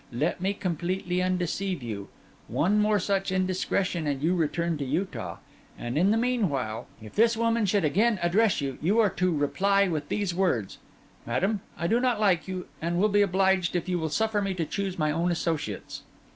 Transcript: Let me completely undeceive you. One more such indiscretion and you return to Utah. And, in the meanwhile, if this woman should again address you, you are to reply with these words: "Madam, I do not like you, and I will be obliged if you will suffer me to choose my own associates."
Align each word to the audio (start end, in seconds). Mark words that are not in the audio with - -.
Let 0.11 0.41
me 0.41 0.55
completely 0.55 1.21
undeceive 1.21 1.83
you. 1.83 2.09
One 2.47 2.79
more 2.79 2.97
such 2.97 3.31
indiscretion 3.31 4.07
and 4.07 4.19
you 4.19 4.33
return 4.33 4.79
to 4.79 4.83
Utah. 4.83 5.37
And, 5.77 5.95
in 5.95 6.09
the 6.09 6.17
meanwhile, 6.17 6.87
if 6.99 7.13
this 7.13 7.37
woman 7.37 7.67
should 7.67 7.85
again 7.85 8.17
address 8.23 8.61
you, 8.61 8.79
you 8.81 8.97
are 8.97 9.11
to 9.11 9.31
reply 9.37 9.87
with 9.87 10.09
these 10.09 10.33
words: 10.33 10.79
"Madam, 11.27 11.61
I 11.77 11.85
do 11.85 11.99
not 11.99 12.19
like 12.19 12.47
you, 12.47 12.65
and 12.81 12.95
I 12.95 12.97
will 12.99 13.09
be 13.09 13.21
obliged 13.21 13.75
if 13.75 13.87
you 13.87 13.99
will 13.99 14.09
suffer 14.09 14.41
me 14.41 14.55
to 14.55 14.65
choose 14.65 14.97
my 14.97 15.11
own 15.11 15.29
associates." 15.31 16.01